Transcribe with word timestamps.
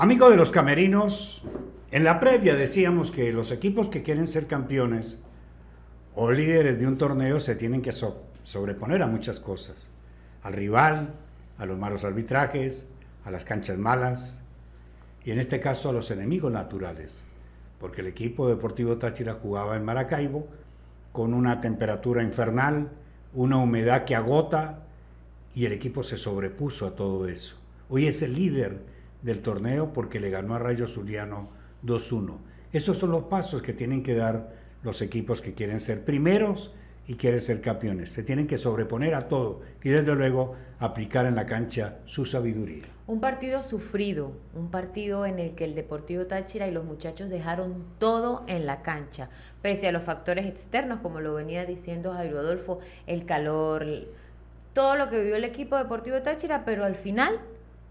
Amigo 0.00 0.30
de 0.30 0.36
los 0.36 0.50
camerinos, 0.50 1.42
en 1.90 2.04
la 2.04 2.20
previa 2.20 2.56
decíamos 2.56 3.10
que 3.10 3.34
los 3.34 3.50
equipos 3.50 3.90
que 3.90 4.02
quieren 4.02 4.26
ser 4.26 4.46
campeones 4.46 5.20
o 6.14 6.32
líderes 6.32 6.78
de 6.78 6.86
un 6.86 6.96
torneo 6.96 7.38
se 7.38 7.54
tienen 7.54 7.82
que 7.82 7.92
sobreponer 7.92 9.02
a 9.02 9.06
muchas 9.06 9.40
cosas. 9.40 9.90
Al 10.42 10.54
rival, 10.54 11.16
a 11.58 11.66
los 11.66 11.76
malos 11.76 12.04
arbitrajes, 12.04 12.86
a 13.26 13.30
las 13.30 13.44
canchas 13.44 13.76
malas 13.76 14.40
y 15.22 15.32
en 15.32 15.38
este 15.38 15.60
caso 15.60 15.90
a 15.90 15.92
los 15.92 16.10
enemigos 16.10 16.50
naturales. 16.50 17.14
Porque 17.78 18.00
el 18.00 18.06
equipo 18.06 18.48
deportivo 18.48 18.96
Táchira 18.96 19.34
jugaba 19.34 19.76
en 19.76 19.84
Maracaibo 19.84 20.48
con 21.12 21.34
una 21.34 21.60
temperatura 21.60 22.22
infernal, 22.22 22.88
una 23.34 23.58
humedad 23.58 24.06
que 24.06 24.16
agota 24.16 24.78
y 25.54 25.66
el 25.66 25.74
equipo 25.74 26.02
se 26.02 26.16
sobrepuso 26.16 26.86
a 26.86 26.96
todo 26.96 27.28
eso. 27.28 27.56
Hoy 27.90 28.06
es 28.06 28.22
el 28.22 28.34
líder 28.34 28.89
del 29.22 29.40
torneo 29.42 29.92
porque 29.92 30.20
le 30.20 30.30
ganó 30.30 30.54
a 30.54 30.58
Rayo 30.58 30.86
Zuliano 30.86 31.48
2-1. 31.84 32.36
Esos 32.72 32.98
son 32.98 33.10
los 33.10 33.24
pasos 33.24 33.62
que 33.62 33.72
tienen 33.72 34.02
que 34.02 34.14
dar 34.14 34.52
los 34.82 35.02
equipos 35.02 35.40
que 35.40 35.54
quieren 35.54 35.80
ser 35.80 36.04
primeros 36.04 36.72
y 37.06 37.16
quieren 37.16 37.40
ser 37.40 37.60
campeones. 37.60 38.12
Se 38.12 38.22
tienen 38.22 38.46
que 38.46 38.56
sobreponer 38.56 39.14
a 39.14 39.26
todo 39.26 39.62
y 39.82 39.88
desde 39.88 40.14
luego 40.14 40.54
aplicar 40.78 41.26
en 41.26 41.34
la 41.34 41.46
cancha 41.46 41.98
su 42.04 42.24
sabiduría. 42.24 42.84
Un 43.08 43.20
partido 43.20 43.64
sufrido, 43.64 44.32
un 44.54 44.70
partido 44.70 45.26
en 45.26 45.40
el 45.40 45.56
que 45.56 45.64
el 45.64 45.74
Deportivo 45.74 46.26
Táchira 46.26 46.68
y 46.68 46.70
los 46.70 46.84
muchachos 46.84 47.28
dejaron 47.28 47.84
todo 47.98 48.44
en 48.46 48.66
la 48.66 48.82
cancha, 48.82 49.28
pese 49.62 49.88
a 49.88 49.92
los 49.92 50.04
factores 50.04 50.46
externos, 50.46 51.00
como 51.00 51.20
lo 51.20 51.34
venía 51.34 51.66
diciendo 51.66 52.12
Jairo 52.12 52.38
Adolfo, 52.38 52.78
el 53.08 53.26
calor, 53.26 53.84
todo 54.72 54.94
lo 54.94 55.10
que 55.10 55.18
vivió 55.18 55.34
el 55.34 55.42
equipo 55.42 55.76
Deportivo 55.76 56.22
Táchira, 56.22 56.64
pero 56.64 56.84
al 56.84 56.94
final 56.94 57.40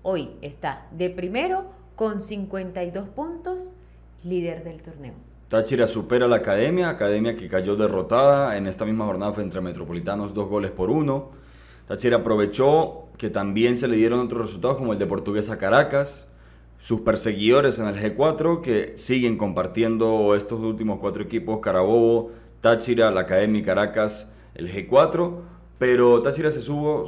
hoy 0.02 0.32
está 0.42 0.88
de 0.92 1.10
primero 1.10 1.66
con 1.96 2.22
52 2.22 3.10
puntos, 3.10 3.74
líder 4.24 4.64
del 4.64 4.82
torneo. 4.82 5.14
Táchira 5.50 5.88
supera 5.88 6.26
a 6.26 6.28
la 6.28 6.38
Academia, 6.38 6.90
Academia 6.90 7.36
que 7.36 7.48
cayó 7.48 7.76
derrotada 7.76 8.56
en 8.56 8.68
esta 8.68 8.86
misma 8.86 9.06
jornada 9.06 9.34
frente 9.34 9.58
a 9.58 9.62
Metropolitanos, 9.62 10.34
dos 10.34 10.48
goles 10.48 10.72
por 10.72 10.90
uno. 10.92 11.32
Táchira 11.88 12.18
aprovechó 12.18 13.08
que 13.18 13.30
también 13.30 13.78
se 13.78 13.88
le 13.88 13.98
dieron 13.98 14.20
otros 14.20 14.44
resultados 14.44 14.78
como 14.78 14.94
el 14.94 15.00
de 15.00 15.08
Portuguesa 15.08 15.58
Caracas, 15.58 16.28
sus 16.80 17.02
perseguidores 17.02 17.80
en 17.80 17.88
el 17.88 17.96
G4 17.96 18.62
que 18.62 18.94
siguen 18.98 19.38
compartiendo 19.38 20.36
estos 20.36 20.60
últimos 20.60 21.00
cuatro 21.00 21.24
equipos, 21.24 21.60
Carabobo, 21.60 22.32
Táchira, 22.62 23.12
la 23.12 23.22
Academia 23.22 23.64
Caracas, 23.64 24.28
el 24.56 24.72
G4, 24.72 25.34
pero 25.78 26.22
Táchira 26.22 26.52
se 26.52 26.62
supo 26.62 27.06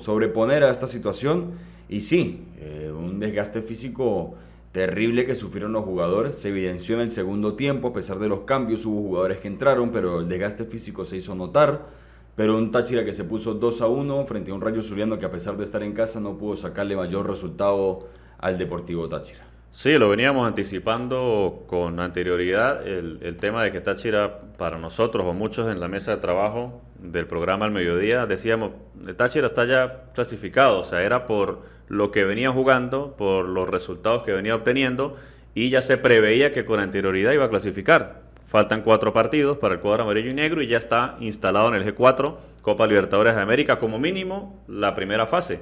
sobreponer 0.00 0.62
a 0.62 0.70
esta 0.70 0.86
situación 0.86 1.52
y 1.88 2.00
sí, 2.00 2.46
eh, 2.58 2.92
un 2.94 3.20
desgaste 3.20 3.62
físico 3.62 4.34
terrible 4.72 5.26
que 5.26 5.34
sufrieron 5.34 5.72
los 5.72 5.84
jugadores. 5.84 6.36
Se 6.36 6.48
evidenció 6.48 6.96
en 6.96 7.02
el 7.02 7.10
segundo 7.10 7.54
tiempo, 7.54 7.88
a 7.88 7.92
pesar 7.92 8.18
de 8.18 8.28
los 8.28 8.40
cambios, 8.40 8.84
hubo 8.84 9.02
jugadores 9.02 9.38
que 9.38 9.48
entraron, 9.48 9.90
pero 9.92 10.20
el 10.20 10.28
desgaste 10.28 10.64
físico 10.64 11.04
se 11.04 11.16
hizo 11.16 11.34
notar. 11.34 11.86
Pero 12.34 12.58
un 12.58 12.72
Táchira 12.72 13.04
que 13.04 13.12
se 13.12 13.22
puso 13.22 13.54
2 13.54 13.80
a 13.82 13.86
1 13.86 14.26
frente 14.26 14.50
a 14.50 14.54
un 14.54 14.60
Rayo 14.60 14.82
Zuliano 14.82 15.18
que 15.18 15.26
a 15.26 15.30
pesar 15.30 15.56
de 15.56 15.62
estar 15.62 15.82
en 15.84 15.92
casa 15.92 16.18
no 16.18 16.36
pudo 16.36 16.56
sacarle 16.56 16.96
mayor 16.96 17.28
resultado 17.28 18.08
al 18.38 18.58
Deportivo 18.58 19.08
Táchira. 19.08 19.46
Sí, 19.70 19.96
lo 19.98 20.08
veníamos 20.08 20.46
anticipando 20.46 21.64
con 21.68 22.00
anterioridad, 22.00 22.86
el, 22.86 23.18
el, 23.22 23.36
tema 23.36 23.62
de 23.62 23.72
que 23.72 23.80
Táchira, 23.80 24.40
para 24.56 24.78
nosotros 24.78 25.24
o 25.26 25.32
muchos 25.32 25.70
en 25.70 25.78
la 25.78 25.88
mesa 25.88 26.12
de 26.12 26.20
trabajo 26.20 26.80
del 27.12 27.26
programa 27.26 27.66
al 27.66 27.70
mediodía, 27.70 28.26
decíamos, 28.26 28.72
Táchira 29.16 29.46
está 29.46 29.64
ya 29.64 30.04
clasificado, 30.14 30.80
o 30.80 30.84
sea, 30.84 31.02
era 31.02 31.26
por 31.26 31.62
lo 31.88 32.10
que 32.10 32.24
venía 32.24 32.50
jugando, 32.50 33.14
por 33.16 33.46
los 33.46 33.68
resultados 33.68 34.22
que 34.22 34.32
venía 34.32 34.54
obteniendo 34.54 35.16
y 35.54 35.70
ya 35.70 35.82
se 35.82 35.96
preveía 35.98 36.52
que 36.52 36.64
con 36.64 36.80
anterioridad 36.80 37.32
iba 37.32 37.44
a 37.44 37.50
clasificar. 37.50 38.22
Faltan 38.48 38.82
cuatro 38.82 39.12
partidos 39.12 39.58
para 39.58 39.74
el 39.74 39.80
cuadro 39.80 40.04
amarillo 40.04 40.30
y 40.30 40.34
negro 40.34 40.62
y 40.62 40.66
ya 40.66 40.78
está 40.78 41.16
instalado 41.20 41.68
en 41.68 41.74
el 41.74 41.94
G4 41.94 42.36
Copa 42.62 42.86
Libertadores 42.86 43.34
de 43.34 43.42
América 43.42 43.78
como 43.78 43.98
mínimo 43.98 44.62
la 44.68 44.94
primera 44.94 45.26
fase. 45.26 45.60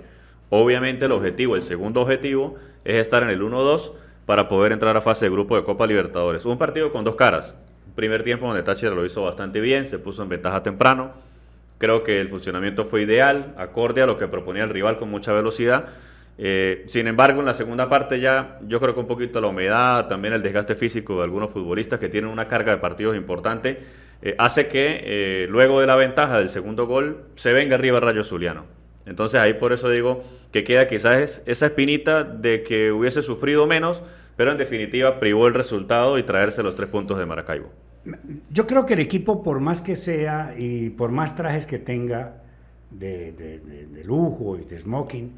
Obviamente 0.50 1.06
el 1.06 1.12
objetivo, 1.12 1.56
el 1.56 1.62
segundo 1.62 2.02
objetivo 2.02 2.56
es 2.84 2.96
estar 2.96 3.22
en 3.22 3.30
el 3.30 3.40
1-2 3.42 3.92
para 4.26 4.48
poder 4.48 4.72
entrar 4.72 4.96
a 4.96 5.00
fase 5.00 5.24
de 5.24 5.30
grupo 5.30 5.56
de 5.56 5.64
Copa 5.64 5.86
Libertadores. 5.86 6.44
Un 6.44 6.58
partido 6.58 6.92
con 6.92 7.04
dos 7.04 7.16
caras. 7.16 7.56
primer 7.96 8.22
tiempo 8.22 8.46
donde 8.46 8.62
Táchira 8.62 8.94
lo 8.94 9.04
hizo 9.04 9.22
bastante 9.22 9.60
bien, 9.60 9.86
se 9.86 9.98
puso 9.98 10.22
en 10.22 10.28
ventaja 10.28 10.62
temprano. 10.62 11.12
Creo 11.82 12.02
que 12.02 12.18
el 12.18 12.30
funcionamiento 12.30 12.86
fue 12.86 13.02
ideal, 13.02 13.52
acorde 13.58 14.00
a 14.00 14.06
lo 14.06 14.16
que 14.16 14.26
proponía 14.26 14.62
el 14.62 14.70
rival 14.70 14.96
con 14.98 15.10
mucha 15.10 15.34
velocidad 15.34 15.88
eh, 16.38 16.84
sin 16.86 17.06
embargo, 17.08 17.40
en 17.40 17.46
la 17.46 17.54
segunda 17.54 17.88
parte 17.88 18.18
ya 18.18 18.58
yo 18.66 18.80
creo 18.80 18.94
que 18.94 19.00
un 19.00 19.06
poquito 19.06 19.40
la 19.40 19.48
humedad, 19.48 20.08
también 20.08 20.34
el 20.34 20.42
desgaste 20.42 20.74
físico 20.74 21.18
de 21.18 21.24
algunos 21.24 21.52
futbolistas 21.52 22.00
que 22.00 22.08
tienen 22.08 22.30
una 22.30 22.48
carga 22.48 22.72
de 22.72 22.78
partidos 22.78 23.16
importante, 23.16 23.80
eh, 24.22 24.34
hace 24.38 24.68
que 24.68 25.02
eh, 25.04 25.46
luego 25.48 25.80
de 25.80 25.86
la 25.86 25.96
ventaja 25.96 26.38
del 26.38 26.48
segundo 26.48 26.86
gol 26.86 27.24
se 27.34 27.52
venga 27.52 27.74
arriba 27.74 28.00
Rayo 28.00 28.24
Zuliano. 28.24 28.64
Entonces 29.04 29.40
ahí 29.40 29.54
por 29.54 29.72
eso 29.72 29.90
digo 29.90 30.24
que 30.52 30.64
queda 30.64 30.88
quizás 30.88 31.42
esa 31.44 31.66
espinita 31.66 32.24
de 32.24 32.62
que 32.62 32.92
hubiese 32.92 33.20
sufrido 33.22 33.66
menos, 33.66 34.02
pero 34.36 34.52
en 34.52 34.58
definitiva 34.58 35.20
privó 35.20 35.48
el 35.48 35.54
resultado 35.54 36.18
y 36.18 36.22
traerse 36.22 36.62
los 36.62 36.74
tres 36.74 36.88
puntos 36.88 37.18
de 37.18 37.26
Maracaibo. 37.26 37.70
Yo 38.50 38.66
creo 38.66 38.84
que 38.84 38.94
el 38.94 39.00
equipo, 39.00 39.42
por 39.42 39.60
más 39.60 39.80
que 39.80 39.94
sea 39.96 40.54
y 40.56 40.90
por 40.90 41.12
más 41.12 41.36
trajes 41.36 41.66
que 41.66 41.78
tenga 41.78 42.42
de, 42.90 44.02
lujo 44.04 44.58
y 44.58 44.64
de 44.64 44.78
smoking, 44.78 45.32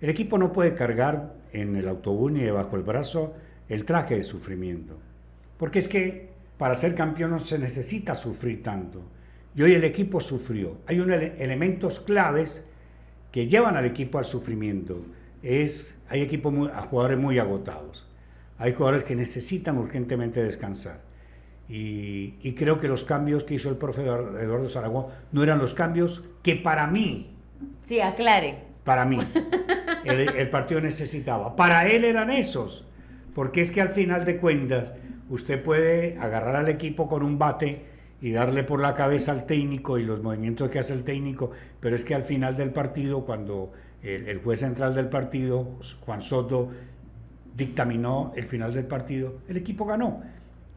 el 0.00 0.10
equipo 0.10 0.36
no 0.36 0.52
puede 0.52 0.74
cargar 0.74 1.34
en 1.52 1.76
el 1.76 1.88
autobús 1.88 2.32
ni 2.32 2.40
debajo 2.40 2.76
del 2.76 2.84
brazo 2.84 3.34
el 3.68 3.84
traje 3.84 4.16
de 4.16 4.22
sufrimiento. 4.22 4.98
Porque 5.56 5.78
es 5.78 5.88
que 5.88 6.30
para 6.58 6.74
ser 6.74 6.94
campeón 6.94 7.30
no 7.30 7.38
se 7.38 7.58
necesita 7.58 8.14
sufrir 8.14 8.62
tanto. 8.62 9.02
Y 9.54 9.62
hoy 9.62 9.74
el 9.74 9.84
equipo 9.84 10.20
sufrió. 10.20 10.78
Hay 10.86 11.00
unos 11.00 11.20
elementos 11.38 12.00
claves 12.00 12.64
que 13.30 13.48
llevan 13.48 13.76
al 13.76 13.86
equipo 13.86 14.18
al 14.18 14.24
sufrimiento. 14.24 15.02
Es, 15.42 15.96
hay 16.08 16.20
equipos 16.20 16.52
jugadores 16.90 17.18
muy 17.18 17.38
agotados. 17.38 18.06
Hay 18.58 18.72
jugadores 18.74 19.04
que 19.04 19.16
necesitan 19.16 19.78
urgentemente 19.78 20.42
descansar. 20.42 21.11
Y, 21.68 22.34
y, 22.42 22.54
creo 22.54 22.78
que 22.78 22.88
los 22.88 23.04
cambios 23.04 23.44
que 23.44 23.54
hizo 23.54 23.70
el 23.70 23.76
profe 23.76 24.02
Eduardo 24.02 24.68
Zaragoza 24.68 25.14
no 25.30 25.42
eran 25.42 25.58
los 25.58 25.72
cambios 25.72 26.22
que 26.42 26.56
para 26.56 26.86
mí. 26.86 27.30
Sí, 27.84 28.00
aclare 28.00 28.72
para 28.84 29.04
mí. 29.04 29.18
El, 30.04 30.50
partido 30.50 30.80
necesitaba. 30.80 31.54
Para 31.54 31.86
él 31.86 32.04
eran 32.04 32.30
esos. 32.30 32.84
Porque 33.34 33.60
es 33.60 33.70
que 33.70 33.80
al 33.80 33.90
final 33.90 34.24
de 34.24 34.38
cuentas, 34.38 34.92
usted 35.30 35.62
puede 35.62 36.18
agarrar 36.18 36.56
al 36.56 36.68
equipo 36.68 37.08
con 37.08 37.22
un 37.22 37.38
bate 37.38 37.84
y 38.20 38.32
darle 38.32 38.64
por 38.64 38.80
la 38.80 38.94
cabeza 38.94 39.32
al 39.32 39.46
técnico 39.46 39.98
y 39.98 40.04
los 40.04 40.22
movimientos 40.22 40.70
que 40.70 40.78
hace 40.78 40.92
el 40.92 41.04
técnico, 41.04 41.52
pero 41.80 41.96
es 41.96 42.04
que 42.04 42.14
al 42.14 42.24
final 42.24 42.56
del 42.56 42.70
partido, 42.70 43.24
cuando 43.24 43.72
el, 44.02 44.38
juez 44.38 44.60
central 44.60 44.94
del 44.94 45.08
partido, 45.08 45.78
Juan 46.00 46.20
Soto, 46.20 46.70
dictaminó 47.56 48.32
el 48.36 48.44
final 48.44 48.74
del 48.74 48.86
partido, 48.86 49.38
el 49.48 49.56
equipo 49.56 49.86
ganó. 49.86 50.22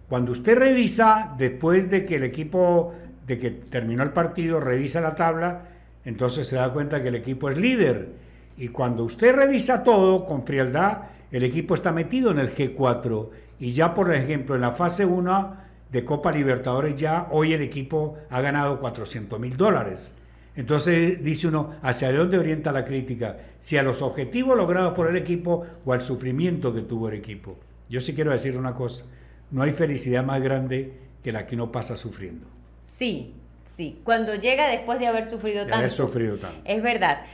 Cuando 0.10 0.32
usted 0.32 0.58
revisa, 0.58 1.34
después 1.38 1.90
de 1.90 2.06
que 2.06 2.16
el 2.16 2.24
equipo, 2.24 2.94
de 3.26 3.40
que 3.40 3.52
terminó 3.52 4.04
el 4.04 4.12
partido, 4.12 4.60
revisa 4.60 5.02
la 5.02 5.16
tabla, 5.16 5.64
entonces 6.06 6.48
se 6.48 6.56
da 6.56 6.72
cuenta 6.72 7.02
que 7.02 7.10
el 7.10 7.16
equipo 7.16 7.50
es 7.50 7.58
líder. 7.58 8.10
Y 8.58 8.70
cuando 8.70 9.04
usted 9.04 9.36
revisa 9.36 9.84
todo 9.84 10.26
con 10.26 10.46
frialdad, 10.46 10.98
el 11.32 11.44
equipo 11.44 11.76
está 11.76 11.92
metido 11.92 12.32
en 12.32 12.40
el 12.40 12.54
G4. 12.56 13.30
Y 13.60 13.74
ya, 13.74 13.94
por 13.94 14.14
ejemplo, 14.14 14.56
en 14.56 14.62
la 14.62 14.72
fase 14.72 15.06
1 15.06 15.58
de 15.92 16.06
Copa 16.06 16.32
Libertadores, 16.32 16.96
ya 16.96 17.28
hoy 17.32 17.54
el 17.54 17.62
equipo 17.62 18.18
ha 18.30 18.42
ganado 18.42 18.80
400 18.80 19.40
mil 19.40 19.58
dólares. 19.58 20.14
Entonces 20.56 21.22
dice 21.22 21.48
uno, 21.48 21.72
¿hacia 21.82 22.12
dónde 22.14 22.38
orienta 22.38 22.72
la 22.72 22.86
crítica? 22.86 23.38
Si 23.60 23.78
a 23.78 23.84
los 23.84 24.02
objetivos 24.02 24.56
logrados 24.56 24.94
por 24.94 25.10
el 25.10 25.18
equipo 25.18 25.66
o 25.86 25.94
al 25.94 26.02
sufrimiento 26.02 26.74
que 26.74 26.82
tuvo 26.82 27.10
el 27.10 27.16
equipo. 27.16 27.58
Yo 27.90 28.00
sí 28.00 28.14
quiero 28.14 28.32
decir 28.32 28.58
una 28.58 28.74
cosa, 28.74 29.06
no 29.52 29.64
hay 29.64 29.72
felicidad 29.74 30.24
más 30.24 30.42
grande 30.42 30.94
que 31.24 31.32
la 31.32 31.46
que 31.46 31.56
uno 31.56 31.72
pasa 31.72 31.98
sufriendo. 31.98 32.48
Sí, 32.84 33.34
Sí, 33.76 34.00
cuando 34.06 34.36
llega 34.36 34.70
después 34.70 35.00
de 35.00 35.08
haber 35.08 35.30
sufrido 35.30 35.68
tanto. 35.68 35.90
sufrido 35.90 36.38
tanto. 36.38 36.62
Es 36.64 36.82
verdad. 36.82 37.26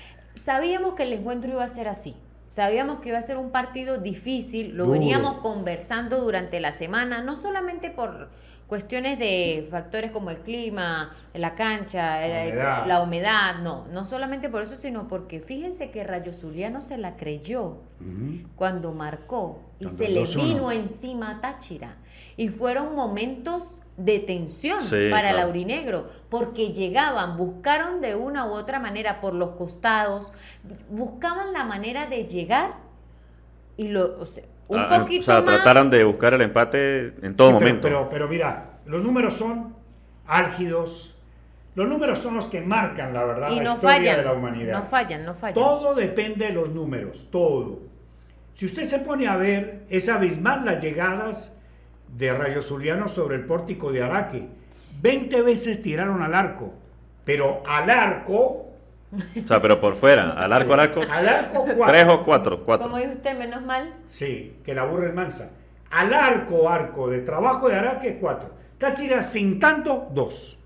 Sabíamos 0.41 0.95
que 0.95 1.03
el 1.03 1.13
encuentro 1.13 1.51
iba 1.51 1.63
a 1.63 1.67
ser 1.67 1.87
así. 1.87 2.15
Sabíamos 2.51 2.99
que 2.99 3.07
iba 3.07 3.17
a 3.17 3.21
ser 3.21 3.37
un 3.37 3.49
partido 3.49 3.99
difícil, 3.99 4.75
lo 4.75 4.89
veníamos 4.89 5.37
conversando 5.37 6.19
durante 6.19 6.59
la 6.59 6.73
semana, 6.73 7.21
no 7.23 7.37
solamente 7.37 7.89
por 7.89 8.27
cuestiones 8.67 9.17
de 9.19 9.69
factores 9.71 10.11
como 10.11 10.31
el 10.31 10.39
clima, 10.39 11.15
la 11.33 11.55
cancha, 11.55 12.19
la 12.85 13.01
humedad. 13.01 13.59
no, 13.63 13.87
no 13.87 14.03
solamente 14.03 14.49
por 14.49 14.63
eso, 14.63 14.75
sino 14.75 15.07
porque 15.07 15.39
fíjense 15.39 15.91
que 15.91 16.03
Rayo 16.03 16.33
Zuliano 16.33 16.81
se 16.81 16.97
la 16.97 17.15
creyó 17.15 17.77
cuando 18.57 18.91
marcó 18.91 19.61
y 19.79 19.87
se 19.87 20.09
le 20.09 20.25
vino 20.35 20.73
encima 20.73 21.29
a 21.29 21.39
Táchira. 21.39 21.95
Y 22.35 22.49
fueron 22.49 22.95
momentos 22.95 23.80
de 23.97 24.19
tensión 24.19 24.79
para 25.11 25.31
el 25.31 25.39
aurinegro, 25.39 26.09
porque 26.29 26.73
llegaban, 26.73 27.37
buscaron 27.37 28.01
de 28.01 28.15
una 28.15 28.45
u 28.47 28.51
otra 28.51 28.79
manera 28.79 29.21
por 29.21 29.33
los 29.33 29.51
costados, 29.51 30.31
buscaban 30.89 31.53
la 31.53 31.65
manera 31.65 32.07
de 32.07 32.25
llegar 32.25 32.73
Y 33.77 33.87
lo, 33.87 34.19
o 34.19 34.25
sea, 34.25 34.43
un 34.67 34.79
Ah, 34.79 34.99
poquito 34.99 35.21
o 35.21 35.23
sea, 35.23 35.41
más. 35.41 35.55
trataron 35.55 35.89
de 35.89 36.03
buscar 36.03 36.33
el 36.33 36.41
empate 36.41 37.13
en 37.25 37.35
todo 37.35 37.47
Sí, 37.47 37.53
pero- 37.53 37.59
momento. 37.59 37.81
Pero, 37.87 38.09
pero 38.09 38.27
mira, 38.27 38.79
los 38.85 39.01
números 39.01 39.33
son 39.33 39.73
álgidos. 40.27 41.15
Los 41.73 41.87
números 41.87 42.19
son 42.19 42.35
los 42.35 42.47
que 42.47 42.59
marcan 42.61 43.13
la 43.13 43.23
verdad, 43.23 43.49
y 43.51 43.55
la 43.57 43.63
no 43.63 43.73
historia 43.75 43.97
fallan. 43.97 44.17
de 44.17 44.23
la 44.25 44.33
humanidad. 44.33 44.79
No 44.83 44.85
fallan, 44.89 45.25
no 45.25 45.33
fallan. 45.35 45.53
Todo 45.55 45.95
depende 45.95 46.45
de 46.47 46.51
los 46.53 46.69
números, 46.69 47.27
todo. 47.31 47.79
Si 48.53 48.65
usted 48.65 48.83
se 48.83 48.99
pone 48.99 49.27
a 49.27 49.37
ver, 49.37 49.85
es 49.89 50.09
abismal 50.09 50.65
las 50.65 50.83
llegadas 50.83 51.55
de 52.17 52.33
Rayo 52.33 52.61
Zuliano 52.61 53.07
sobre 53.07 53.35
el 53.37 53.45
pórtico 53.45 53.91
de 53.91 54.03
Araque. 54.03 54.47
20 55.01 55.41
veces 55.41 55.81
tiraron 55.81 56.21
al 56.21 56.33
arco, 56.35 56.73
pero 57.25 57.63
al 57.65 57.89
arco, 57.89 58.67
O 59.11 59.47
sea, 59.47 59.61
pero 59.61 59.81
por 59.81 59.95
fuera, 59.95 60.31
al 60.31 60.53
arco, 60.53 60.73
al 60.73 60.79
arco, 60.79 61.01
al 61.01 61.27
arco 61.27 61.63
tres 61.65 61.75
cuatro. 61.75 62.13
o 62.13 62.23
cuatro, 62.23 62.63
cuatro. 62.65 62.83
Como 62.87 62.97
dice 62.97 63.13
usted, 63.13 63.37
menos 63.37 63.61
mal. 63.63 63.93
Sí, 64.09 64.57
que 64.63 64.73
la 64.73 64.85
burra 64.85 65.07
es 65.07 65.13
mansa. 65.13 65.51
Al 65.89 66.13
arco, 66.13 66.69
arco 66.69 67.09
de 67.09 67.19
trabajo 67.19 67.67
de 67.67 67.75
Araque, 67.75 68.17
cuatro. 68.21 68.51
Táchira 68.77 69.21
sin 69.21 69.59
tanto, 69.59 70.07
dos. 70.11 70.57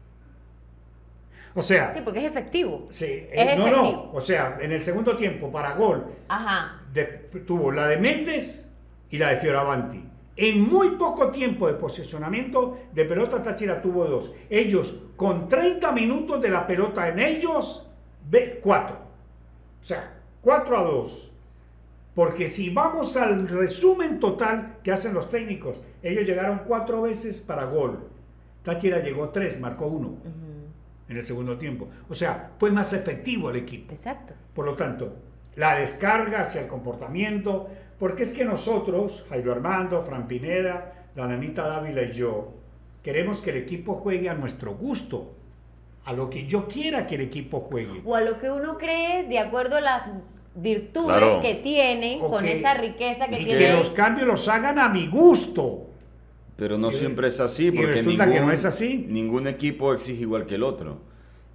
O 1.55 1.61
sea, 1.61 1.93
Sí, 1.93 2.01
porque 2.03 2.19
es 2.19 2.25
efectivo. 2.25 2.87
sí, 2.91 3.05
eh, 3.05 3.29
es 3.31 3.57
no, 3.57 3.67
no, 3.69 3.77
efectivo. 3.81 4.11
o 4.13 4.21
sea, 4.21 4.57
en 4.59 4.71
el 4.73 4.83
segundo 4.83 5.15
tiempo 5.15 5.51
para 5.51 5.73
gol 5.75 6.05
Ajá. 6.27 6.81
de- 6.93 7.05
tuvo 7.47 7.71
la 7.71 7.87
de 7.87 7.97
Méndez 7.97 8.69
y 9.09 9.17
la 9.17 9.29
de 9.29 9.37
Fioravanti. 9.37 10.03
En 10.37 10.61
muy 10.61 10.91
poco 10.91 11.31
tiempo 11.31 11.67
de 11.67 11.75
posicionamiento 11.75 12.77
de 12.93 13.05
pelota 13.05 13.41
Táchira 13.41 13.81
tuvo 13.81 14.05
dos. 14.05 14.31
Ellos 14.49 15.01
con 15.15 15.47
30 15.47 15.91
minutos 15.93 16.41
de 16.41 16.49
la 16.49 16.67
pelota 16.67 17.07
en 17.07 17.19
ellos, 17.19 17.87
ve, 18.29 18.59
cuatro. 18.61 18.97
O 19.81 19.85
sea, 19.85 20.19
4 20.41 20.77
a 20.77 20.83
2. 20.83 21.31
Porque 22.13 22.47
si 22.47 22.69
vamos 22.69 23.17
al 23.17 23.47
resumen 23.47 24.19
total 24.19 24.77
que 24.83 24.91
hacen 24.91 25.13
los 25.13 25.29
técnicos, 25.29 25.81
ellos 26.01 26.25
llegaron 26.25 26.61
cuatro 26.65 27.01
veces 27.01 27.41
para 27.41 27.65
gol. 27.65 28.07
Táchira 28.63 28.99
llegó 28.99 29.29
tres, 29.29 29.59
marcó 29.59 29.87
uno 29.87 30.17
en 31.07 31.17
el 31.17 31.25
segundo 31.25 31.57
tiempo. 31.57 31.89
O 32.09 32.15
sea, 32.15 32.51
fue 32.57 32.71
más 32.71 32.93
efectivo 32.93 33.49
el 33.49 33.57
equipo. 33.57 33.93
Exacto. 33.93 34.33
Por 34.53 34.65
lo 34.65 34.75
tanto, 34.75 35.13
la 35.55 35.75
descarga 35.77 36.41
hacia 36.41 36.61
el 36.61 36.67
comportamiento, 36.67 37.67
porque 37.99 38.23
es 38.23 38.33
que 38.33 38.43
nosotros, 38.45 39.23
Jairo 39.29 39.51
Armando, 39.53 40.01
Fran 40.01 40.27
Pineda, 40.27 41.05
la 41.15 41.27
nanita 41.27 41.67
Dávila 41.67 42.03
y 42.03 42.11
yo, 42.11 42.53
queremos 43.01 43.39
que 43.41 43.51
el 43.51 43.57
equipo 43.57 43.93
juegue 43.95 44.29
a 44.29 44.33
nuestro 44.33 44.75
gusto, 44.75 45.33
a 46.05 46.13
lo 46.13 46.29
que 46.29 46.45
yo 46.45 46.67
quiera 46.67 47.07
que 47.07 47.15
el 47.15 47.21
equipo 47.21 47.61
juegue. 47.61 48.01
O 48.05 48.15
a 48.15 48.21
lo 48.21 48.37
que 48.39 48.51
uno 48.51 48.77
cree 48.77 49.23
de 49.27 49.39
acuerdo 49.39 49.77
a 49.77 49.81
las 49.81 50.03
virtudes 50.55 51.17
Claro. 51.17 51.41
que 51.41 51.55
tiene, 51.55 52.19
O 52.21 52.29
con 52.29 52.43
que- 52.43 52.59
esa 52.59 52.73
riqueza 52.75 53.27
que 53.27 53.41
Y 53.41 53.45
tiene. 53.45 53.59
que 53.59 53.73
los 53.73 53.89
cambios 53.89 54.27
los 54.27 54.47
hagan 54.47 54.77
a 54.79 54.89
mi 54.89 55.07
gusto. 55.07 55.87
Pero 56.57 56.77
no 56.77 56.89
Y- 56.89 56.93
siempre 56.93 57.27
es 57.27 57.39
así, 57.39 57.67
y 57.67 57.71
porque 57.71 57.87
resulta 57.87 58.31
que 58.31 58.39
no 58.39 58.51
es 58.51 58.63
así. 58.65 59.05
ningún 59.09 59.47
equipo 59.47 59.93
exige 59.93 60.21
igual 60.21 60.45
que 60.45 60.55
el 60.55 60.63
otro. 60.63 60.99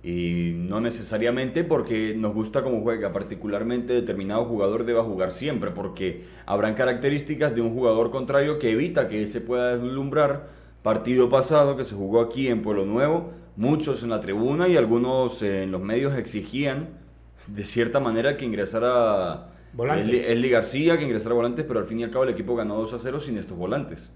Y 0.02 0.52
no 0.55 0.81
necesariamente 0.81 1.62
porque 1.62 2.14
nos 2.17 2.32
gusta 2.32 2.62
cómo 2.62 2.81
juega, 2.81 3.12
particularmente 3.12 3.93
determinado 3.93 4.47
jugador 4.47 4.85
deba 4.85 5.05
jugar 5.05 5.31
siempre, 5.31 5.70
porque 5.73 6.25
habrán 6.47 6.75
características 6.75 7.55
de 7.55 7.61
un 7.61 7.75
jugador 7.75 8.11
contrario 8.11 8.58
que 8.58 8.70
evita 8.70 9.08
que 9.08 9.26
se 9.26 9.41
pueda 9.41 9.76
deslumbrar. 9.76 10.49
Partido 10.82 11.29
pasado 11.29 11.76
que 11.76 11.85
se 11.85 11.94
jugó 11.94 12.23
aquí 12.23 12.49
en 12.49 12.62
Pueblo 12.62 12.87
Nuevo, 12.87 13.32
muchos 13.56 14.02
en 14.02 14.08
la 14.08 14.20
tribuna 14.20 14.69
y 14.69 14.79
algunos 14.79 15.43
en 15.43 15.70
los 15.70 15.82
medios 15.82 16.17
exigían 16.17 16.88
de 17.46 17.64
cierta 17.64 18.00
manera 18.00 18.38
que 18.38 18.46
ingresara 18.46 19.49
Eli 19.79 20.49
García, 20.49 20.96
que 20.96 21.05
ingresara 21.05 21.35
volantes, 21.35 21.64
pero 21.67 21.81
al 21.81 21.87
fin 21.87 22.00
y 22.00 22.05
al 22.05 22.11
cabo 22.11 22.25
el 22.25 22.31
equipo 22.31 22.56
ganó 22.56 22.76
2 22.76 22.94
a 22.94 22.99
0 22.99 23.20
sin 23.20 23.37
estos 23.37 23.56
volantes. 23.56 24.11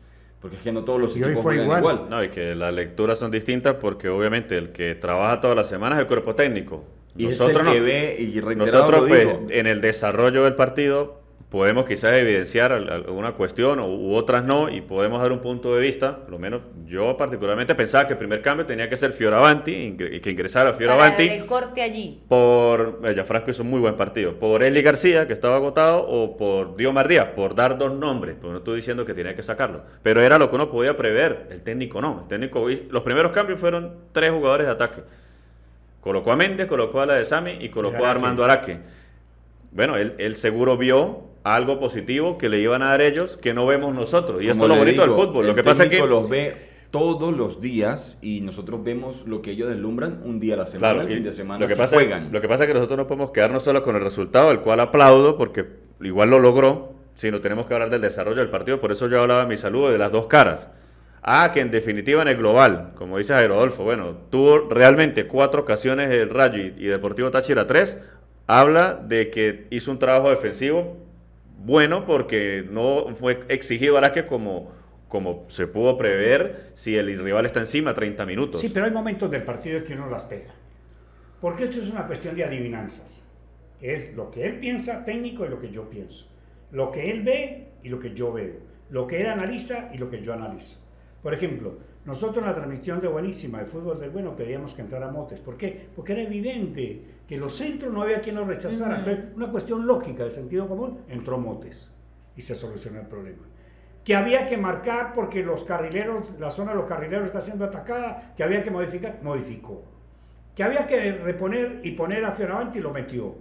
Porque 0.44 0.58
es 0.58 0.62
que 0.62 0.72
no 0.72 0.84
todos 0.84 1.00
los 1.00 1.16
Y 1.16 1.20
hoy 1.22 1.28
equipos 1.28 1.42
fue 1.42 1.54
juegan 1.56 1.64
igual. 1.64 1.80
igual. 1.80 2.10
No, 2.10 2.22
y 2.22 2.28
que 2.28 2.54
las 2.54 2.70
lecturas 2.74 3.18
son 3.18 3.30
distintas 3.30 3.76
porque 3.76 4.10
obviamente 4.10 4.58
el 4.58 4.72
que 4.72 4.94
trabaja 4.94 5.40
todas 5.40 5.56
las 5.56 5.70
semanas 5.70 5.96
es 5.96 6.02
el 6.02 6.06
cuerpo 6.06 6.34
técnico. 6.34 6.84
Y 7.16 7.24
es 7.28 7.38
Nosotros 7.40 7.66
el 7.68 7.72
que 7.72 7.78
no. 7.80 7.84
ve 7.86 8.16
y 8.18 8.56
Nosotros 8.56 9.00
lo 9.00 9.08
pues, 9.08 9.20
digo. 9.26 9.46
en 9.48 9.66
el 9.66 9.80
desarrollo 9.80 10.44
del 10.44 10.54
partido 10.54 11.22
podemos 11.50 11.84
quizás 11.86 12.12
evidenciar 12.14 12.72
al- 12.72 12.90
alguna 12.90 13.32
cuestión 13.32 13.78
u, 13.78 14.14
otras 14.14 14.44
no 14.44 14.68
y 14.68 14.80
podemos 14.80 15.22
dar 15.22 15.30
un 15.30 15.38
punto 15.38 15.72
de 15.74 15.80
vista, 15.80 16.16
por 16.16 16.30
lo 16.30 16.38
menos 16.40 16.62
yo 16.86 17.16
particularmente 17.16 17.76
pensaba 17.76 18.06
que 18.08 18.14
el 18.14 18.18
primer 18.18 18.42
cambio 18.42 18.66
tenía 18.66 18.88
que 18.88 18.96
ser 18.96 19.12
Fioravanti, 19.12 19.70
ingre- 19.72 20.20
que 20.20 20.30
ingresara 20.30 20.70
para 20.70 20.78
Fioravanti 20.78 21.28
el 21.28 21.46
corte 21.46 21.80
allí. 21.82 22.20
por 22.28 23.00
eh, 23.04 23.22
Franco 23.24 23.50
hizo 23.52 23.62
un 23.62 23.70
muy 23.70 23.78
buen 23.80 23.94
partido, 23.96 24.32
por 24.34 24.64
Eli 24.64 24.82
García, 24.82 25.26
que 25.28 25.32
estaba 25.32 25.56
agotado, 25.56 26.04
o 26.08 26.36
por 26.36 26.74
Diomar 26.76 27.06
Díaz, 27.06 27.28
por 27.36 27.54
dar 27.54 27.78
dos 27.78 27.92
nombres, 27.94 28.34
porque 28.40 28.50
no 28.52 28.58
estoy 28.58 28.76
diciendo 28.76 29.04
que 29.06 29.14
tenía 29.14 29.36
que 29.36 29.42
sacarlo, 29.44 29.82
pero 30.02 30.20
era 30.22 30.38
lo 30.38 30.50
que 30.50 30.56
uno 30.56 30.68
podía 30.70 30.96
prever, 30.96 31.46
el 31.50 31.62
técnico 31.62 32.00
no, 32.00 32.22
el 32.22 32.28
técnico, 32.28 32.66
los 32.90 33.02
primeros 33.04 33.30
cambios 33.30 33.60
fueron 33.60 33.92
tres 34.12 34.32
jugadores 34.32 34.66
de 34.66 34.72
ataque, 34.72 35.02
colocó 36.00 36.32
a 36.32 36.36
Méndez, 36.36 36.66
colocó 36.66 37.00
a 37.00 37.06
la 37.06 37.14
de 37.14 37.24
Sami 37.24 37.58
y 37.60 37.68
colocó 37.68 38.04
a. 38.04 38.10
Armando 38.10 38.44
Araque. 38.44 38.78
Bueno, 39.70 39.96
él, 39.96 40.14
él 40.18 40.36
seguro 40.36 40.76
vio 40.76 41.33
algo 41.44 41.78
positivo 41.78 42.38
que 42.38 42.48
le 42.48 42.58
iban 42.58 42.82
a 42.82 42.88
dar 42.88 43.02
ellos 43.02 43.36
que 43.36 43.54
no 43.54 43.66
vemos 43.66 43.94
nosotros, 43.94 44.42
y 44.42 44.48
esto 44.48 44.64
es 44.64 44.68
lo 44.70 44.76
bonito 44.76 45.02
digo, 45.02 45.14
del 45.14 45.26
fútbol, 45.26 45.44
lo 45.44 45.50
el 45.50 45.56
que 45.56 45.62
pasa 45.62 45.84
es 45.84 45.90
que... 45.90 46.04
los 46.04 46.28
ve 46.28 46.74
todos 46.90 47.36
los 47.36 47.60
días 47.60 48.16
y 48.22 48.40
nosotros 48.40 48.82
vemos 48.82 49.26
lo 49.26 49.42
que 49.42 49.50
ellos 49.50 49.68
deslumbran 49.68 50.20
un 50.24 50.38
día 50.38 50.54
a 50.54 50.58
la 50.58 50.64
semana, 50.64 50.94
Claro, 50.94 51.08
el 51.08 51.14
fin 51.14 51.24
de 51.24 51.32
semana 51.32 51.60
lo 51.60 51.66
que, 51.66 51.74
se 51.74 51.80
pasa, 51.80 51.96
juegan. 51.96 52.32
lo 52.32 52.40
que 52.40 52.48
pasa 52.48 52.64
es 52.64 52.68
que 52.68 52.74
nosotros 52.74 52.96
no 52.96 53.06
podemos 53.08 53.30
quedarnos 53.32 53.62
solo 53.64 53.82
con 53.82 53.96
el 53.96 54.02
resultado, 54.02 54.50
el 54.52 54.60
cual 54.60 54.80
aplaudo, 54.80 55.36
porque 55.36 55.66
igual 56.00 56.30
lo 56.30 56.38
logró, 56.38 56.92
sino 57.14 57.40
tenemos 57.40 57.66
que 57.66 57.74
hablar 57.74 57.90
del 57.90 58.00
desarrollo 58.00 58.38
del 58.38 58.48
partido. 58.48 58.80
Por 58.80 58.92
eso 58.92 59.08
yo 59.08 59.20
hablaba 59.20 59.42
en 59.42 59.48
mi 59.48 59.56
saludo 59.56 59.90
de 59.90 59.98
las 59.98 60.12
dos 60.12 60.26
caras. 60.26 60.70
Ah, 61.20 61.50
que 61.52 61.60
en 61.60 61.70
definitiva 61.70 62.22
en 62.22 62.28
el 62.28 62.36
global, 62.36 62.92
como 62.94 63.18
dice 63.18 63.34
Jairo 63.34 63.54
Adolfo, 63.54 63.82
bueno, 63.82 64.16
tuvo 64.30 64.68
realmente 64.70 65.26
cuatro 65.26 65.62
ocasiones 65.62 66.10
el 66.10 66.30
Rayo 66.30 66.62
y, 66.62 66.74
y 66.78 66.86
Deportivo 66.86 67.30
Táchira 67.30 67.66
tres. 67.66 67.98
Habla 68.46 68.94
de 68.94 69.30
que 69.30 69.66
hizo 69.70 69.90
un 69.90 69.98
trabajo 69.98 70.30
defensivo 70.30 71.03
bueno 71.58 72.04
porque 72.06 72.64
no 72.68 73.14
fue 73.14 73.44
exigido 73.48 73.96
Araque 73.96 74.26
como, 74.26 74.72
como 75.08 75.44
se 75.48 75.66
pudo 75.66 75.96
prever 75.96 76.70
si 76.74 76.96
el 76.96 77.16
rival 77.18 77.46
está 77.46 77.60
encima 77.60 77.94
30 77.94 78.26
minutos. 78.26 78.60
Sí, 78.60 78.70
pero 78.72 78.86
hay 78.86 78.92
momentos 78.92 79.30
del 79.30 79.42
partido 79.42 79.82
que 79.84 79.94
uno 79.94 80.08
las 80.08 80.24
pega. 80.24 80.54
Porque 81.40 81.64
esto 81.64 81.80
es 81.80 81.90
una 81.90 82.06
cuestión 82.06 82.34
de 82.36 82.44
adivinanzas. 82.44 83.22
Es 83.80 84.14
lo 84.14 84.30
que 84.30 84.46
él 84.46 84.60
piensa 84.60 85.04
técnico 85.04 85.44
y 85.44 85.48
lo 85.48 85.58
que 85.58 85.70
yo 85.70 85.90
pienso. 85.90 86.26
Lo 86.70 86.90
que 86.90 87.10
él 87.10 87.22
ve 87.22 87.68
y 87.82 87.88
lo 87.88 87.98
que 87.98 88.14
yo 88.14 88.32
veo. 88.32 88.54
Lo 88.90 89.06
que 89.06 89.20
él 89.20 89.26
analiza 89.26 89.90
y 89.92 89.98
lo 89.98 90.10
que 90.10 90.22
yo 90.22 90.32
analizo. 90.32 90.76
Por 91.22 91.34
ejemplo, 91.34 91.78
nosotros 92.04 92.38
en 92.38 92.50
la 92.50 92.54
transmisión 92.54 93.00
de 93.00 93.08
Buenísima, 93.08 93.58
de 93.58 93.66
Fútbol 93.66 93.98
del 94.00 94.10
Bueno, 94.10 94.36
pedíamos 94.36 94.74
que 94.74 94.82
entrara 94.82 95.10
Motes. 95.10 95.40
¿Por 95.40 95.56
qué? 95.56 95.86
Porque 95.94 96.12
era 96.12 96.22
evidente 96.22 97.02
que 97.26 97.36
los 97.36 97.56
centros 97.56 97.92
no 97.92 98.02
había 98.02 98.20
quien 98.20 98.36
los 98.36 98.46
rechazara. 98.46 98.98
Entonces, 98.98 99.24
una 99.34 99.50
cuestión 99.50 99.86
lógica, 99.86 100.24
de 100.24 100.30
sentido 100.30 100.68
común, 100.68 101.00
entró 101.08 101.38
Motes. 101.38 101.90
Y 102.36 102.42
se 102.42 102.54
solucionó 102.54 103.00
el 103.00 103.06
problema 103.06 103.44
que 104.04 104.14
había 104.14 104.46
que 104.46 104.58
marcar 104.58 105.14
porque 105.14 105.42
los 105.42 105.64
carrileros, 105.64 106.38
la 106.38 106.50
zona 106.50 106.72
de 106.72 106.76
los 106.76 106.86
carrileros 106.86 107.26
está 107.26 107.40
siendo 107.40 107.64
atacada, 107.64 108.34
que 108.36 108.44
había 108.44 108.62
que 108.62 108.70
modificar, 108.70 109.18
modificó. 109.22 109.82
Que 110.54 110.62
había 110.62 110.86
que 110.86 111.12
reponer 111.12 111.80
y 111.82 111.92
poner 111.92 112.24
a 112.24 112.32
Fioravanti, 112.32 112.80
lo 112.80 112.92
metió. 112.92 113.34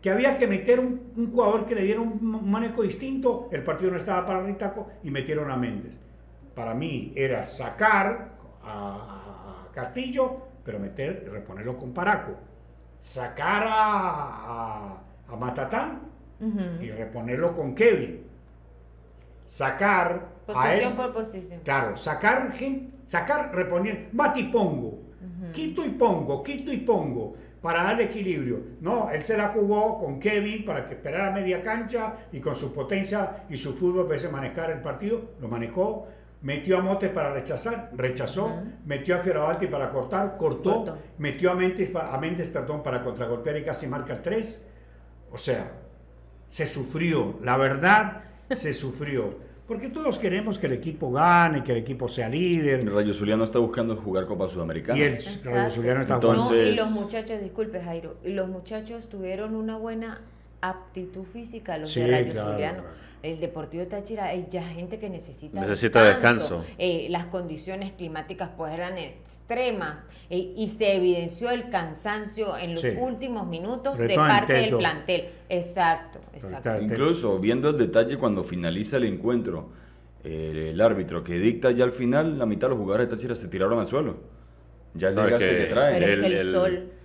Que 0.00 0.10
había 0.10 0.38
que 0.38 0.46
meter 0.46 0.78
un, 0.78 1.12
un 1.16 1.32
jugador 1.32 1.66
que 1.66 1.74
le 1.74 1.82
diera 1.82 2.00
un, 2.00 2.48
manejo 2.48 2.82
distinto, 2.82 3.48
el 3.50 3.64
partido 3.64 3.90
no 3.90 3.96
estaba 3.96 4.24
para 4.24 4.40
Ritaco 4.40 4.88
y 5.02 5.10
metieron 5.10 5.50
a 5.50 5.56
Méndez. 5.56 5.98
Para 6.54 6.74
mí 6.74 7.12
era 7.16 7.42
sacar 7.42 8.36
a, 8.62 9.66
a 9.68 9.72
Castillo, 9.72 10.42
pero 10.64 10.78
meter 10.78 11.24
y 11.26 11.28
reponerlo 11.28 11.76
con 11.76 11.92
Paraco. 11.92 12.36
Sacar 13.00 13.64
a, 13.66 13.72
a, 13.72 15.02
a 15.28 15.36
Matatán 15.36 16.00
y 16.80 16.90
reponerlo 16.90 17.56
con 17.56 17.74
Kevin. 17.74 18.24
Sacar 19.46 20.28
a 20.54 20.74
él. 20.74 20.80
Posición 20.82 20.96
por 20.96 21.12
posición. 21.12 21.60
Claro, 21.64 21.96
sacar 21.96 22.52
gente, 22.52 22.94
sacar, 23.06 23.54
reponer, 23.54 24.08
mate 24.12 24.40
y 24.40 24.44
pongo. 24.44 24.98
Quito 25.52 25.84
y 25.84 25.90
pongo, 25.90 26.42
quito 26.42 26.72
y 26.72 26.78
pongo. 26.78 27.34
Para 27.62 27.82
darle 27.82 28.04
equilibrio. 28.04 28.60
No, 28.80 29.10
él 29.10 29.24
se 29.24 29.36
la 29.36 29.48
jugó 29.48 29.98
con 29.98 30.20
Kevin 30.20 30.64
para 30.64 30.86
que 30.86 30.94
esperara 30.94 31.32
media 31.32 31.62
cancha 31.62 32.14
y 32.30 32.40
con 32.40 32.54
su 32.54 32.72
potencia 32.72 33.44
y 33.48 33.56
su 33.56 33.74
fútbol 33.74 34.06
pudiese 34.06 34.28
manejar 34.28 34.70
el 34.70 34.80
partido. 34.80 35.32
Lo 35.40 35.48
manejó. 35.48 36.06
Metió 36.40 36.78
a 36.78 36.82
Motes 36.82 37.10
para 37.10 37.32
rechazar, 37.32 37.90
rechazó. 37.96 38.62
Metió 38.86 39.16
a 39.16 39.18
Fioravanti 39.18 39.66
para 39.66 39.90
cortar, 39.90 40.36
cortó. 40.38 40.96
Metió 41.18 41.50
a 41.50 41.54
Méndez, 41.54 41.90
a 41.94 42.16
Méndez 42.18 42.48
perdón, 42.48 42.82
para 42.82 43.02
contragolpear 43.02 43.56
y 43.58 43.64
casi 43.64 43.86
marca 43.86 44.12
el 44.14 44.22
3. 44.22 44.66
O 45.32 45.36
sea, 45.38 45.72
se 46.48 46.66
sufrió, 46.66 47.38
la 47.42 47.56
verdad 47.56 48.22
se 48.54 48.72
sufrió. 48.72 49.46
Porque 49.66 49.90
todos 49.90 50.18
queremos 50.18 50.58
que 50.58 50.66
el 50.66 50.72
equipo 50.72 51.12
gane, 51.12 51.62
que 51.62 51.72
el 51.72 51.78
equipo 51.78 52.08
sea 52.08 52.26
líder. 52.28 52.80
El 52.80 52.94
Rayo 52.94 53.12
Zuliano 53.12 53.44
está 53.44 53.58
buscando 53.58 53.96
jugar 53.96 54.24
Copa 54.24 54.48
Sudamericana. 54.48 54.98
Y 54.98 55.02
el 55.02 55.12
Exacto. 55.14 55.50
Rayo 55.50 55.70
Zuliano 55.70 56.00
está 56.02 56.14
Entonces- 56.14 56.44
jugando. 56.46 56.64
No, 56.64 56.70
y 56.72 56.74
los 56.76 56.90
muchachos, 56.90 57.40
disculpe 57.42 57.80
Jairo, 57.82 58.16
y 58.24 58.30
los 58.32 58.48
muchachos 58.48 59.08
tuvieron 59.10 59.54
una 59.54 59.76
buena 59.76 60.22
aptitud 60.62 61.24
física, 61.32 61.76
los 61.76 61.90
Sí, 61.90 62.00
de 62.00 62.10
Rayo 62.10 62.32
claro, 62.32 62.52
Zuliano. 62.52 62.82
El 63.22 63.40
Deportivo 63.40 63.84
Táchira 63.86 64.26
hay 64.26 64.46
ya 64.50 64.62
gente 64.62 64.98
que 64.98 65.08
necesita, 65.08 65.60
necesita 65.60 66.02
descanso. 66.04 66.64
Eh, 66.78 67.08
las 67.10 67.26
condiciones 67.26 67.92
climáticas 67.92 68.50
pues 68.56 68.72
eran 68.72 68.96
extremas 68.96 70.04
eh, 70.30 70.54
y 70.56 70.68
se 70.68 70.96
evidenció 70.96 71.50
el 71.50 71.68
cansancio 71.68 72.56
en 72.56 72.74
los 72.74 72.84
últimos 72.98 73.46
minutos 73.46 73.98
de 73.98 74.14
parte 74.14 74.52
del 74.52 74.76
plantel. 74.76 75.28
Exacto, 75.48 76.20
exacto. 76.32 76.80
Incluso 76.80 77.38
viendo 77.38 77.70
el 77.70 77.78
detalle 77.78 78.16
cuando 78.18 78.44
finaliza 78.44 78.98
el 78.98 79.04
encuentro, 79.04 79.70
eh, 80.22 80.70
el 80.72 80.80
árbitro 80.80 81.24
que 81.24 81.34
dicta 81.38 81.70
ya 81.72 81.84
al 81.84 81.92
final, 81.92 82.38
la 82.38 82.46
mitad 82.46 82.68
de 82.68 82.70
los 82.70 82.78
jugadores 82.78 83.08
de 83.08 83.16
Táchira 83.16 83.34
se 83.34 83.48
tiraron 83.48 83.80
al 83.80 83.88
suelo. 83.88 84.38
Ya 84.94 85.08
el 85.08 85.16
desgaste 85.16 85.58
que, 85.58 85.64
trae. 85.66 86.00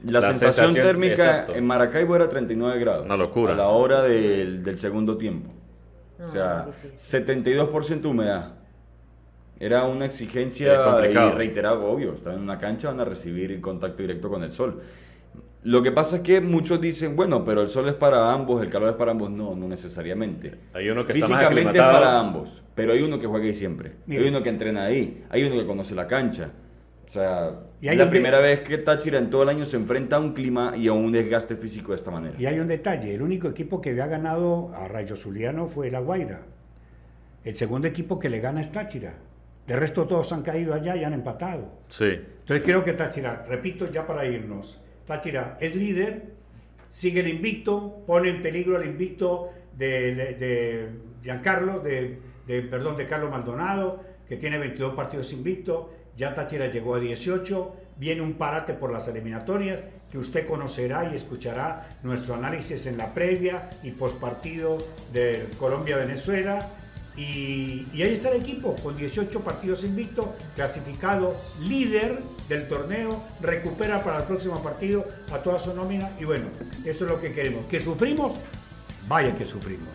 la, 0.06 0.22
sensación, 0.22 0.74
térmica 0.74 1.48
en 1.54 1.66
Maracaibo 1.66 2.16
era 2.16 2.30
39 2.30 2.80
grados. 2.80 3.06
Una 3.06 3.18
locura. 3.18 3.54
A 3.54 3.58
la 3.58 3.68
hora 3.68 4.02
del, 4.02 4.64
del 4.64 4.78
segundo 4.78 5.18
tiempo 5.18 5.52
o 6.26 6.30
sea, 6.30 6.68
72% 6.94 8.06
humedad. 8.06 8.54
Era 9.60 9.86
una 9.86 10.06
exigencia 10.06 10.74
y 11.10 11.14
reiterado, 11.36 11.86
obvio. 11.86 12.14
Están 12.14 12.36
en 12.36 12.42
una 12.42 12.58
cancha, 12.58 12.90
van 12.90 13.00
a 13.00 13.06
recibir 13.06 13.60
contacto 13.62 14.02
directo 14.02 14.30
con 14.30 14.44
el 14.44 14.52
sol. 14.52 14.82
Lo 15.64 15.82
que 15.82 15.92
pasa 15.94 16.18
es 16.18 16.22
que 16.24 16.42
muchos 16.42 16.82
dicen, 16.82 17.16
bueno, 17.16 17.46
pero 17.46 17.62
el 17.62 17.70
sol 17.70 17.88
es 17.88 17.94
para 17.94 18.34
ambos, 18.34 18.62
el 18.62 18.70
calor 18.70 18.90
es 18.90 18.96
para 18.96 19.12
ambos. 19.12 19.32
No, 19.32 19.56
no 19.56 19.68
necesariamente. 19.68 20.56
Hay 20.74 20.90
uno 20.90 21.06
que 21.06 21.14
Físicamente 21.14 21.78
es 21.78 21.84
para 21.84 22.20
ambos, 22.20 22.62
pero 22.76 22.92
hay 22.92 23.02
uno 23.02 23.18
que 23.18 23.28
juega 23.28 23.46
ahí 23.46 23.54
siempre. 23.54 23.94
Hay 24.10 24.28
uno 24.28 24.44
que 24.44 24.50
entrena 24.50 24.84
ahí, 24.84 25.24
hay 25.30 25.44
uno 25.46 25.56
que 25.56 25.66
conoce 25.66 25.96
la 25.96 26.08
cancha. 26.08 26.52
O 27.08 27.12
sea, 27.14 27.60
es 27.82 27.96
la 27.96 28.10
primera 28.10 28.40
vez 28.40 28.62
que 28.62 28.78
Táchira 28.78 29.20
en 29.20 29.30
todo 29.30 29.44
el 29.44 29.50
año 29.50 29.66
se 29.66 29.76
enfrenta 29.78 30.16
a 30.16 30.20
un 30.20 30.34
clima 30.34 30.74
y 30.76 30.88
a 30.88 30.94
un 30.94 31.12
desgaste 31.12 31.56
físico 31.56 31.92
de 31.92 31.98
esta 31.98 32.12
manera. 32.12 32.36
Y 32.40 32.46
hay 32.46 32.60
un 32.60 32.68
detalle, 32.68 33.14
el 33.14 33.22
único 33.22 33.48
equipo 33.48 33.82
que 33.82 33.92
había 33.92 34.08
ganado 34.08 34.74
a 34.76 34.88
Rayo 34.88 35.16
Zuliano 35.16 35.68
fue 35.68 35.92
La 35.92 36.00
Guaira. 36.00 36.42
El 37.44 37.56
segundo 37.56 37.88
equipo 37.88 38.20
que 38.20 38.30
le 38.30 38.40
gana 38.40 38.62
es 38.62 38.72
Táchira. 38.72 39.14
De 39.68 39.76
resto 39.76 40.08
todos 40.08 40.32
han 40.34 40.42
caído 40.44 40.74
allá 40.74 40.96
y 40.96 41.04
han 41.04 41.14
empatado. 41.14 41.70
Sí. 41.88 42.06
Entonces 42.06 42.62
creo 42.66 42.84
que 42.84 42.94
Táchira, 42.94 43.46
repito 43.48 43.90
ya 43.92 44.08
para 44.08 44.26
irnos, 44.26 44.82
Táchira 45.06 45.58
es 45.60 45.76
líder, 45.76 46.34
sigue 46.90 47.20
el 47.20 47.28
invicto, 47.28 48.04
pone 48.08 48.30
en 48.30 48.42
peligro 48.42 48.82
el 48.82 48.88
invicto 48.88 49.52
de, 49.78 50.16
de 50.16 50.90
Giancarlo, 51.24 51.80
de, 51.80 52.20
de, 52.48 52.62
perdón, 52.64 52.98
de 52.98 53.08
Carlos 53.08 53.32
Maldonado, 53.32 54.02
que 54.28 54.38
tiene 54.38 54.58
22 54.58 54.96
partidos 54.96 55.32
invictos 55.34 55.88
ya 56.18 56.36
Táchira 56.36 56.68
llegó 56.68 56.96
a 56.96 57.00
18, 57.00 57.76
viene 57.98 58.22
un 58.22 58.34
parate 58.34 58.74
por 58.74 58.92
las 58.92 59.08
eliminatorias 59.08 59.82
que 60.12 60.20
usted 60.20 60.48
conocerá 60.48 61.10
y 61.12 61.16
escuchará 61.16 61.90
nuestro 62.04 62.36
análisis 62.36 62.86
en 62.86 62.98
la 62.98 63.14
previa 63.14 63.70
y 63.82 63.92
postpartido 63.92 64.78
de 65.12 65.48
Colombia-Venezuela. 65.58 66.70
Y, 67.16 67.88
ahí 67.94 68.14
está 68.14 68.30
el 68.30 68.42
equipo, 68.42 68.76
con 68.82 68.98
18 68.98 69.40
partidos 69.42 69.84
invictos, 69.84 70.28
clasificado 70.56 71.36
líder 71.62 72.20
del 72.48 72.68
torneo, 72.68 73.24
recupera 73.40 74.04
para 74.04 74.20
el 74.20 74.24
próximo 74.24 74.62
partido 74.64 75.06
a 75.32 75.38
toda 75.38 75.60
su 75.60 75.76
nómina 75.76 76.12
y 76.20 76.26
bueno, 76.26 76.48
eso 76.86 77.06
es 77.06 77.12
lo 77.12 77.22
que 77.22 77.32
queremos. 77.32 77.66
¿Que 77.66 77.82
sufrimos? 77.82 78.38
Vaya 79.08 79.36
que 79.36 79.46
sufrimos. 79.46 79.90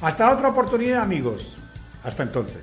Hasta 0.00 0.32
otra 0.32 0.48
oportunidad 0.48 1.02
amigos. 1.02 1.56
Hasta 2.02 2.24
entonces. 2.24 2.62